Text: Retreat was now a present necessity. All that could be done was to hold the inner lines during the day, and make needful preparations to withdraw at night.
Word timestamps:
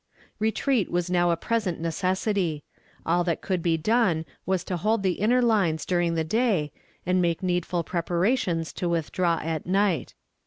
Retreat 0.39 0.89
was 0.89 1.11
now 1.11 1.29
a 1.29 1.37
present 1.37 1.79
necessity. 1.79 2.63
All 3.05 3.23
that 3.23 3.43
could 3.43 3.61
be 3.61 3.77
done 3.77 4.25
was 4.47 4.63
to 4.63 4.75
hold 4.77 5.03
the 5.03 5.11
inner 5.21 5.43
lines 5.43 5.85
during 5.85 6.15
the 6.15 6.23
day, 6.23 6.71
and 7.05 7.21
make 7.21 7.43
needful 7.43 7.83
preparations 7.83 8.73
to 8.73 8.89
withdraw 8.89 9.39
at 9.43 9.67
night. 9.67 10.15